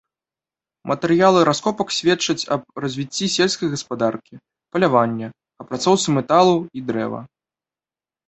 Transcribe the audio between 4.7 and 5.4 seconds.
палявання,